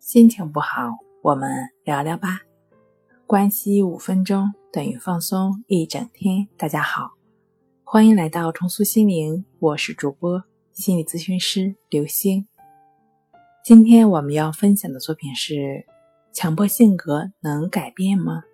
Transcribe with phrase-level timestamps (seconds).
[0.00, 2.40] 心情不好，我们聊聊吧。
[3.26, 6.48] 关系五分钟等于放松一整天。
[6.56, 7.12] 大家好，
[7.84, 10.42] 欢迎来到重塑心灵，我是主播
[10.72, 12.46] 心理咨询师刘星。
[13.62, 15.84] 今天我们要分享的作品是：
[16.32, 18.44] 强迫性格能改变吗？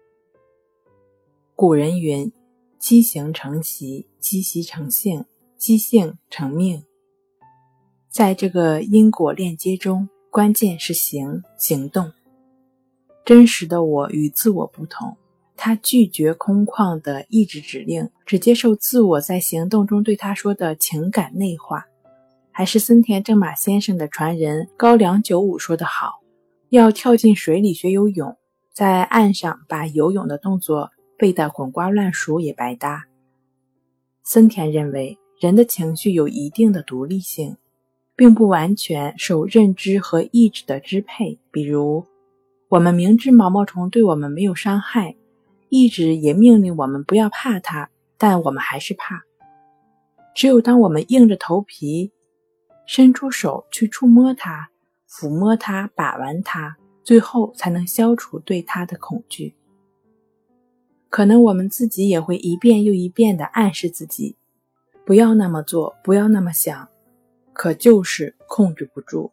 [1.54, 2.32] 古人云
[2.76, 5.24] ：“积形成习，积习成性，
[5.56, 6.84] 积性成命。”
[8.10, 10.08] 在这个因果链接中。
[10.36, 12.12] 关键是行行动。
[13.24, 15.16] 真实的我与自我不同，
[15.56, 21.86] 他拒绝空旷的意志指令，只接受自我在行动中对他说的情感内化。
[22.52, 26.20] 还是森田正马先生的传人高良久武说的好
[26.68, 28.36] ：“要跳进水里学游泳，
[28.74, 33.06] 在岸上把游泳的动作背得滚瓜烂熟也白搭。”
[34.22, 37.56] 森田认为，人的情绪有一定的独立性。
[38.16, 41.38] 并不完全受认知和意志的支配。
[41.50, 42.04] 比如，
[42.68, 45.14] 我们明知毛毛虫对我们没有伤害，
[45.68, 49.22] 意志也命令我们不要怕它，但我们还是怕。
[50.34, 52.10] 只有当我们硬着头皮
[52.86, 54.70] 伸出手去触摸它、
[55.08, 59.54] 抚摸它、把玩它，最后才能消除对它的恐惧。
[61.08, 64.36] 可能我们自己也会一遍又一遍地暗示自己：
[65.06, 66.88] 不要那么做，不要那么想。
[67.56, 69.32] 可就是控制不住。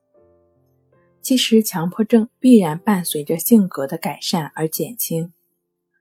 [1.22, 5.32] 其实，强迫症必然伴随着性格的改善而减轻，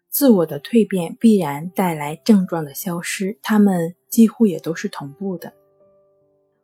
[0.08, 5.52] 自我的蜕变必然带来症状的消失，他们几乎也都是同步的。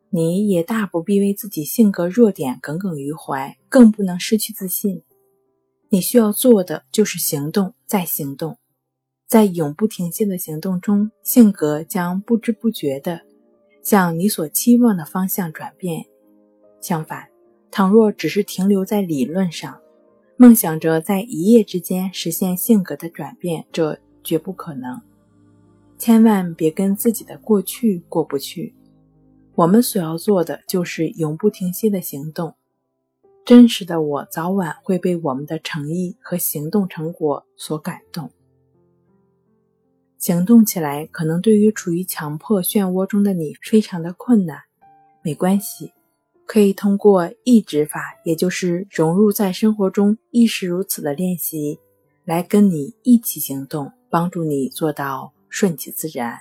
[0.09, 5.03] 你也大不必为自己性格弱点耿耿于怀，更不能失去自信。
[5.89, 8.57] 你需要做的就是行动，再行动，
[9.25, 13.21] 在永不停歇的行动中，性格将不知不觉的。
[13.81, 16.05] 向你所期望的方向转变。
[16.81, 17.27] 相反，
[17.71, 19.79] 倘若只是停留在理论上，
[20.37, 25.01] 梦想着在一夜之间实现性格的转变，这绝不可能。
[25.97, 28.73] 千万别跟自己的过去过不去。
[29.55, 32.55] 我们所要做的就是永不停息的行动。
[33.43, 38.31] 真实的我早晚会被我们的诚意和行动成果所感动。
[40.19, 44.59] 行动起来可能对于处于强迫漩涡中的你非常的困难，
[45.21, 45.93] 没关系，
[46.45, 51.79] 可以通过意指法，也就是融入在生活中亦是如此的练习，
[52.25, 56.37] 来跟你一起行动，帮助你做到顺其自然。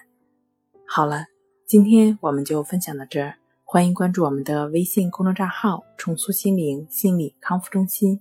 [0.84, 1.26] 好了，
[1.64, 8.20] 今天我们就分享到这儿，欢迎关注我们的微信公众账号“重塑心灵心理康复中心”。